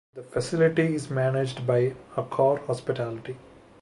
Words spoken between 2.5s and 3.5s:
Hospitality.